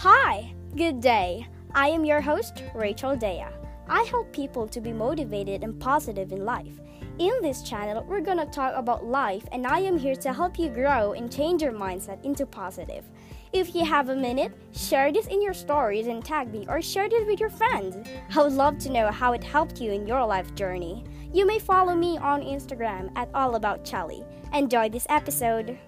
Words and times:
Hi, 0.00 0.52
good 0.76 1.00
day. 1.00 1.46
I 1.74 1.88
am 1.88 2.04
your 2.04 2.20
host, 2.20 2.62
Rachel 2.74 3.16
Dea. 3.16 3.46
I 3.88 4.02
help 4.02 4.30
people 4.30 4.68
to 4.68 4.78
be 4.78 4.92
motivated 4.92 5.64
and 5.64 5.80
positive 5.80 6.32
in 6.32 6.44
life. 6.44 6.78
In 7.18 7.32
this 7.40 7.62
channel, 7.62 8.04
we're 8.06 8.20
gonna 8.20 8.44
talk 8.44 8.74
about 8.76 9.06
life, 9.06 9.44
and 9.52 9.66
I 9.66 9.78
am 9.80 9.96
here 9.96 10.14
to 10.16 10.34
help 10.34 10.58
you 10.58 10.68
grow 10.68 11.14
and 11.14 11.32
change 11.32 11.62
your 11.62 11.72
mindset 11.72 12.22
into 12.26 12.44
positive. 12.44 13.06
If 13.54 13.74
you 13.74 13.86
have 13.86 14.10
a 14.10 14.14
minute, 14.14 14.52
share 14.72 15.10
this 15.10 15.28
in 15.28 15.40
your 15.40 15.54
stories 15.54 16.08
and 16.08 16.22
tag 16.22 16.52
me 16.52 16.66
or 16.68 16.82
share 16.82 17.08
this 17.08 17.26
with 17.26 17.40
your 17.40 17.48
friends. 17.48 17.96
I 18.36 18.42
would 18.42 18.52
love 18.52 18.76
to 18.80 18.92
know 18.92 19.10
how 19.10 19.32
it 19.32 19.42
helped 19.42 19.80
you 19.80 19.92
in 19.92 20.06
your 20.06 20.26
life 20.26 20.54
journey. 20.54 21.04
You 21.32 21.46
may 21.46 21.58
follow 21.58 21.94
me 21.94 22.18
on 22.18 22.42
Instagram 22.42 23.12
at 23.16 23.32
allaboutchelly. 23.32 24.26
Enjoy 24.52 24.90
this 24.90 25.06
episode. 25.08 25.78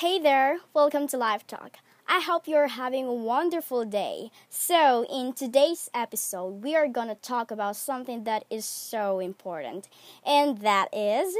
Hey 0.00 0.18
there, 0.18 0.58
welcome 0.74 1.06
to 1.08 1.16
Live 1.16 1.46
Talk. 1.46 1.78
I 2.06 2.20
hope 2.20 2.46
you're 2.46 2.68
having 2.68 3.06
a 3.06 3.14
wonderful 3.14 3.86
day. 3.86 4.30
So, 4.50 5.06
in 5.10 5.32
today's 5.32 5.88
episode, 5.94 6.62
we 6.62 6.76
are 6.76 6.86
to 7.08 7.14
talk 7.14 7.50
about 7.50 7.76
something 7.76 8.24
that 8.24 8.44
is 8.50 8.66
so 8.66 9.20
important, 9.20 9.88
and 10.22 10.58
that 10.58 10.90
is 10.92 11.34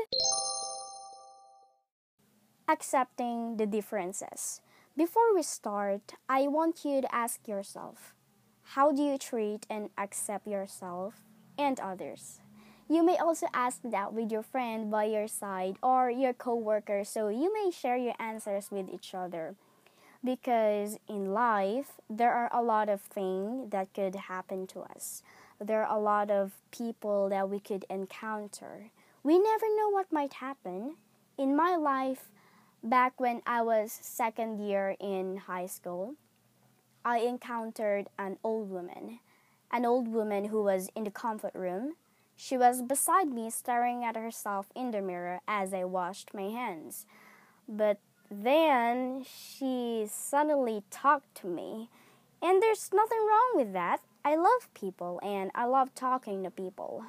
accepting 2.66 3.58
the 3.58 3.66
differences. 3.66 4.62
Before 4.96 5.34
we 5.34 5.42
start, 5.42 6.14
I 6.26 6.46
want 6.48 6.82
you 6.82 7.02
to 7.02 7.14
ask 7.14 7.46
yourself 7.46 8.14
how 8.72 8.90
do 8.90 9.02
you 9.02 9.18
treat 9.18 9.66
and 9.68 9.90
accept 9.98 10.46
yourself 10.46 11.20
and 11.58 11.78
others? 11.78 12.40
You 12.88 13.02
may 13.02 13.16
also 13.16 13.48
ask 13.52 13.80
that 13.82 14.12
with 14.12 14.30
your 14.30 14.44
friend 14.44 14.92
by 14.92 15.04
your 15.04 15.26
side 15.26 15.76
or 15.82 16.08
your 16.08 16.32
coworker 16.32 17.02
so 17.02 17.26
you 17.28 17.52
may 17.52 17.72
share 17.72 17.96
your 17.96 18.14
answers 18.20 18.70
with 18.70 18.88
each 18.88 19.12
other. 19.12 19.56
Because 20.22 20.96
in 21.08 21.34
life, 21.34 21.94
there 22.08 22.32
are 22.32 22.48
a 22.52 22.62
lot 22.62 22.88
of 22.88 23.00
things 23.00 23.70
that 23.70 23.92
could 23.92 24.14
happen 24.14 24.68
to 24.68 24.80
us. 24.80 25.24
There 25.60 25.84
are 25.84 25.96
a 25.96 26.00
lot 26.00 26.30
of 26.30 26.52
people 26.70 27.28
that 27.28 27.50
we 27.50 27.58
could 27.58 27.84
encounter. 27.90 28.90
We 29.24 29.36
never 29.36 29.66
know 29.76 29.88
what 29.90 30.12
might 30.12 30.34
happen. 30.34 30.94
In 31.36 31.56
my 31.56 31.74
life, 31.74 32.30
back 32.84 33.18
when 33.18 33.42
I 33.46 33.62
was 33.62 33.98
second 34.00 34.60
year 34.60 34.94
in 35.00 35.38
high 35.38 35.66
school, 35.66 36.14
I 37.04 37.18
encountered 37.18 38.06
an 38.16 38.38
old 38.44 38.70
woman. 38.70 39.18
An 39.72 39.84
old 39.84 40.06
woman 40.06 40.46
who 40.46 40.62
was 40.62 40.88
in 40.94 41.02
the 41.02 41.10
comfort 41.10 41.54
room 41.54 41.94
she 42.36 42.56
was 42.56 42.82
beside 42.82 43.28
me, 43.28 43.50
staring 43.50 44.04
at 44.04 44.16
herself 44.16 44.66
in 44.74 44.90
the 44.90 45.00
mirror 45.00 45.40
as 45.48 45.72
I 45.72 45.84
washed 45.84 46.34
my 46.34 46.50
hands. 46.50 47.06
But 47.68 47.98
then 48.30 49.24
she 49.24 50.06
suddenly 50.10 50.82
talked 50.90 51.34
to 51.36 51.46
me, 51.46 51.88
and 52.42 52.62
there's 52.62 52.90
nothing 52.92 53.18
wrong 53.18 53.52
with 53.56 53.72
that. 53.72 54.00
I 54.24 54.34
love 54.34 54.68
people 54.74 55.20
and 55.22 55.52
I 55.54 55.66
love 55.66 55.94
talking 55.94 56.42
to 56.42 56.50
people. 56.50 57.04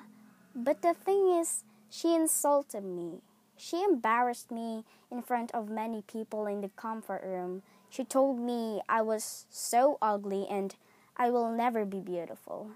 But 0.56 0.84
the 0.84 0.94
thing 0.94 1.32
is, 1.40 1.64
she 1.90 2.14
insulted 2.14 2.84
me. 2.84 3.22
She 3.58 3.84
embarrassed 3.84 4.52
me 4.52 4.84
in 5.10 5.24
front 5.24 5.50
of 5.52 5.68
many 5.68 6.04
people 6.04 6.46
in 6.46 6.62
the 6.62 6.70
comfort 6.70 7.24
room. 7.26 7.64
She 7.90 8.04
told 8.04 8.40
me 8.40 8.82
I 8.88 9.02
was 9.02 9.48
so 9.50 9.98
ugly 10.00 10.46
and 10.48 10.76
I 11.18 11.32
will 11.32 11.52
never 11.52 11.86
be 11.86 12.00
beautiful. 12.02 12.72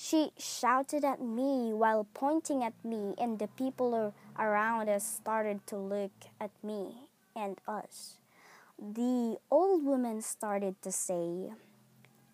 She 0.00 0.30
shouted 0.38 1.04
at 1.04 1.20
me 1.20 1.72
while 1.74 2.06
pointing 2.14 2.62
at 2.62 2.84
me, 2.84 3.16
and 3.18 3.36
the 3.36 3.48
people 3.48 4.14
around 4.38 4.88
us 4.88 5.04
started 5.04 5.66
to 5.66 5.76
look 5.76 6.12
at 6.40 6.52
me 6.62 7.08
and 7.34 7.60
us. 7.66 8.14
The 8.78 9.38
old 9.50 9.84
woman 9.84 10.22
started 10.22 10.80
to 10.82 10.92
say, 10.92 11.50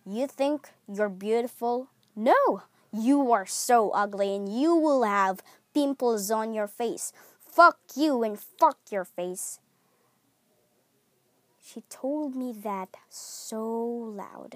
You 0.05 0.27
think 0.27 0.69
you're 0.87 1.09
beautiful? 1.09 1.87
No, 2.15 2.61
you 2.93 3.31
are 3.31 3.47
so 3.47 3.89
ugly 3.89 4.35
and 4.35 4.47
you 4.47 4.75
will 4.75 5.01
have 5.01 5.41
pimples 5.73 6.29
on 6.29 6.53
your 6.53 6.67
face. 6.67 7.11
Fuck 7.39 7.79
you 7.95 8.21
and 8.21 8.39
fuck 8.39 8.77
your 8.91 9.05
face. 9.05 9.59
She 11.59 11.81
told 11.89 12.35
me 12.35 12.53
that 12.61 12.89
so 13.09 13.65
loud. 13.65 14.55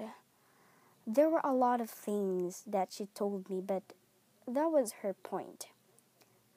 There 1.06 1.28
were 1.28 1.40
a 1.42 1.52
lot 1.52 1.80
of 1.80 1.90
things 1.90 2.62
that 2.66 2.92
she 2.92 3.06
told 3.14 3.48
me, 3.50 3.60
but 3.60 3.82
that 4.46 4.70
was 4.70 4.92
her 5.02 5.14
point. 5.14 5.66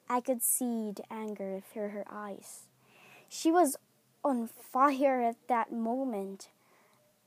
I 0.08 0.20
could 0.20 0.42
see 0.42 0.92
the 0.92 1.04
anger 1.10 1.60
through 1.60 1.88
her 1.88 2.04
eyes. 2.10 2.64
She 3.28 3.50
was 3.50 3.76
on 4.22 4.46
fire 4.48 5.22
at 5.22 5.36
that 5.48 5.72
moment. 5.72 6.48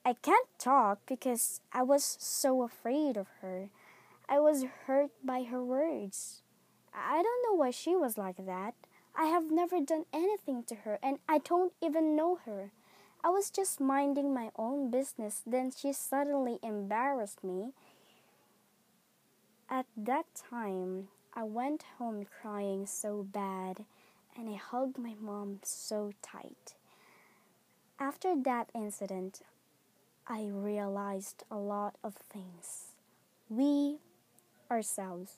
I 0.06 0.14
can't 0.14 0.48
talk 0.58 1.00
because 1.06 1.60
I 1.74 1.84
was 1.84 2.18
so 2.20 2.64
afraid 2.64 3.18
of 3.18 3.28
her. 3.42 3.70
I 4.30 4.40
was 4.40 4.66
hurt 4.86 5.12
by 5.24 5.44
her 5.44 5.64
words. 5.64 6.42
I 6.94 7.22
don't 7.22 7.44
know 7.46 7.58
why 7.58 7.72
she 7.72 7.96
was 7.96 8.18
like 8.18 8.46
that. 8.46 8.74
I 9.16 9.26
have 9.26 9.52
never 9.52 9.82
done 9.82 10.06
anything 10.14 10.64
to 10.64 10.76
her 10.76 11.00
and 11.02 11.20
I 11.28 11.40
don't 11.40 11.74
even 11.82 12.16
know 12.16 12.40
her. 12.46 12.72
I 13.28 13.30
was 13.30 13.50
just 13.50 13.82
minding 13.82 14.34
my 14.34 14.52
own 14.56 14.90
business, 14.90 15.42
then 15.46 15.70
she 15.70 15.92
suddenly 15.92 16.60
embarrassed 16.64 17.44
me. 17.44 17.74
At 19.70 19.86
that 19.98 20.28
time, 20.50 21.10
I 21.34 21.44
went 21.44 21.84
home 21.98 22.24
crying 22.42 22.86
so 22.86 23.28
bad 23.30 23.84
and 24.38 24.48
I 24.48 24.56
hugged 24.56 24.98
my 24.98 25.14
mom 25.20 25.60
so 25.62 26.14
tight. 26.22 26.76
After 28.00 28.34
that 28.44 28.70
incident, 28.74 29.42
I 30.26 30.48
realized 30.50 31.44
a 31.52 31.58
lot 31.58 31.96
of 32.06 32.16
things. 32.16 32.94
We 33.50 33.98
ourselves 34.72 35.34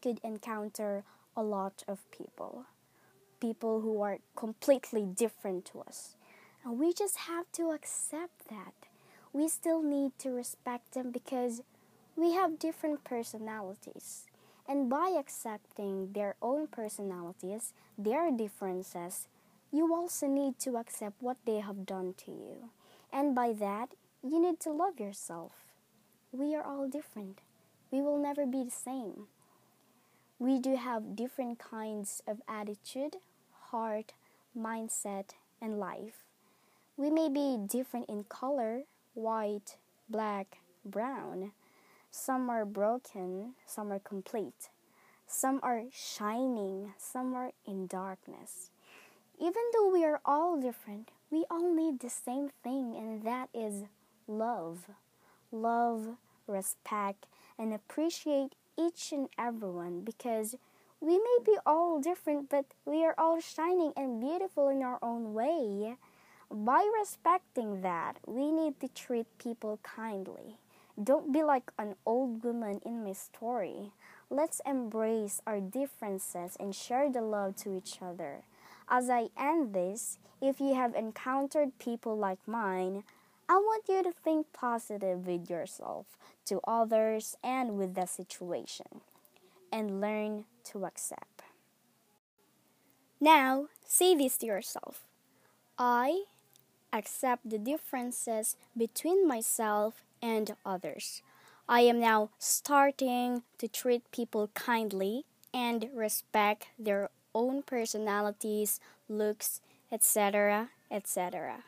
could 0.00 0.20
encounter 0.22 1.02
a 1.36 1.42
lot 1.42 1.82
of 1.88 2.08
people, 2.12 2.66
people 3.40 3.80
who 3.80 4.00
are 4.02 4.18
completely 4.36 5.02
different 5.02 5.64
to 5.72 5.80
us 5.80 6.14
and 6.68 6.78
we 6.78 6.92
just 6.92 7.16
have 7.16 7.50
to 7.52 7.70
accept 7.70 8.48
that. 8.50 8.74
We 9.32 9.48
still 9.48 9.82
need 9.82 10.12
to 10.18 10.28
respect 10.28 10.92
them 10.92 11.10
because 11.10 11.62
we 12.14 12.34
have 12.34 12.58
different 12.58 13.04
personalities. 13.04 14.26
And 14.68 14.90
by 14.90 15.16
accepting 15.18 16.12
their 16.12 16.34
own 16.42 16.66
personalities, 16.66 17.72
their 17.96 18.30
differences, 18.30 19.28
you 19.72 19.94
also 19.94 20.26
need 20.26 20.58
to 20.58 20.76
accept 20.76 21.22
what 21.22 21.38
they 21.46 21.60
have 21.60 21.86
done 21.86 22.12
to 22.26 22.30
you. 22.30 22.68
And 23.10 23.34
by 23.34 23.54
that, 23.54 23.94
you 24.22 24.38
need 24.38 24.60
to 24.60 24.70
love 24.70 25.00
yourself. 25.00 25.52
We 26.32 26.54
are 26.54 26.62
all 26.62 26.86
different. 26.86 27.38
We 27.90 28.02
will 28.02 28.18
never 28.18 28.44
be 28.44 28.62
the 28.62 28.70
same. 28.70 29.28
We 30.38 30.58
do 30.58 30.76
have 30.76 31.16
different 31.16 31.58
kinds 31.58 32.22
of 32.26 32.42
attitude, 32.46 33.16
heart, 33.70 34.12
mindset, 34.54 35.30
and 35.62 35.80
life. 35.80 36.27
We 36.98 37.10
may 37.10 37.28
be 37.28 37.56
different 37.64 38.08
in 38.08 38.24
color 38.24 38.82
white, 39.14 39.76
black, 40.08 40.58
brown. 40.84 41.52
Some 42.10 42.50
are 42.50 42.64
broken, 42.64 43.54
some 43.64 43.92
are 43.92 44.00
complete. 44.00 44.68
Some 45.24 45.60
are 45.62 45.84
shining, 45.92 46.94
some 46.98 47.34
are 47.34 47.52
in 47.64 47.86
darkness. 47.86 48.70
Even 49.40 49.62
though 49.72 49.88
we 49.88 50.04
are 50.04 50.20
all 50.24 50.60
different, 50.60 51.10
we 51.30 51.44
all 51.48 51.72
need 51.72 52.00
the 52.00 52.10
same 52.10 52.50
thing, 52.64 52.96
and 52.96 53.22
that 53.22 53.48
is 53.54 53.84
love. 54.26 54.90
Love, 55.52 56.16
respect, 56.48 57.26
and 57.56 57.72
appreciate 57.72 58.56
each 58.76 59.12
and 59.12 59.28
everyone 59.38 60.00
because 60.00 60.56
we 61.00 61.16
may 61.16 61.38
be 61.46 61.56
all 61.64 62.00
different, 62.00 62.50
but 62.50 62.64
we 62.84 63.04
are 63.04 63.14
all 63.16 63.38
shining 63.40 63.92
and 63.96 64.20
beautiful 64.20 64.68
in 64.68 64.82
our 64.82 64.98
own 65.00 65.32
way. 65.32 65.96
By 66.50 66.88
respecting 66.98 67.82
that, 67.82 68.18
we 68.26 68.50
need 68.50 68.80
to 68.80 68.88
treat 68.88 69.26
people 69.38 69.78
kindly. 69.82 70.56
Don't 71.02 71.32
be 71.32 71.42
like 71.42 71.70
an 71.78 71.94
old 72.06 72.42
woman 72.42 72.80
in 72.84 73.04
my 73.04 73.12
story. 73.12 73.92
Let's 74.30 74.60
embrace 74.66 75.42
our 75.46 75.60
differences 75.60 76.56
and 76.58 76.74
share 76.74 77.10
the 77.12 77.20
love 77.20 77.56
to 77.56 77.76
each 77.76 77.98
other. 78.00 78.44
As 78.88 79.10
I 79.10 79.28
end 79.38 79.74
this, 79.74 80.18
if 80.40 80.58
you 80.58 80.74
have 80.74 80.94
encountered 80.94 81.78
people 81.78 82.16
like 82.16 82.38
mine, 82.46 83.04
I 83.48 83.56
want 83.56 83.84
you 83.88 84.02
to 84.02 84.12
think 84.12 84.52
positive 84.52 85.26
with 85.26 85.50
yourself, 85.50 86.06
to 86.46 86.60
others, 86.66 87.36
and 87.44 87.78
with 87.78 87.94
the 87.94 88.06
situation, 88.06 89.02
and 89.70 90.00
learn 90.00 90.44
to 90.64 90.86
accept. 90.86 91.42
Now, 93.20 93.66
say 93.86 94.14
this 94.14 94.38
to 94.38 94.46
yourself 94.46 95.04
I 95.78 96.24
accept 96.92 97.48
the 97.48 97.58
differences 97.58 98.56
between 98.76 99.26
myself 99.26 100.02
and 100.22 100.56
others. 100.64 101.22
I 101.68 101.80
am 101.82 102.00
now 102.00 102.30
starting 102.38 103.42
to 103.58 103.68
treat 103.68 104.10
people 104.10 104.50
kindly 104.54 105.24
and 105.52 105.88
respect 105.94 106.68
their 106.78 107.10
own 107.34 107.62
personalities, 107.62 108.80
looks, 109.08 109.60
etc., 109.92 110.70
etc. 110.90 111.64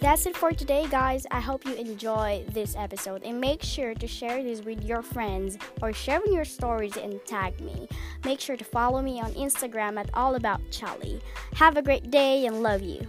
That's 0.00 0.24
it 0.24 0.34
for 0.34 0.50
today, 0.50 0.86
guys. 0.90 1.26
I 1.30 1.40
hope 1.40 1.66
you 1.66 1.74
enjoy 1.74 2.46
this 2.48 2.74
episode 2.74 3.22
and 3.22 3.38
make 3.38 3.62
sure 3.62 3.92
to 3.92 4.06
share 4.06 4.42
this 4.42 4.62
with 4.62 4.82
your 4.82 5.02
friends 5.02 5.58
or 5.82 5.92
share 5.92 6.22
your 6.26 6.46
stories 6.46 6.96
and 6.96 7.22
tag 7.26 7.60
me. 7.60 7.86
Make 8.24 8.40
sure 8.40 8.56
to 8.56 8.64
follow 8.64 9.02
me 9.02 9.20
on 9.20 9.32
Instagram 9.34 10.00
at 10.00 10.08
All 10.14 10.36
About 10.36 10.62
Charlie. 10.70 11.20
Have 11.52 11.76
a 11.76 11.82
great 11.82 12.10
day 12.10 12.46
and 12.46 12.62
love 12.62 12.80
you. 12.80 13.06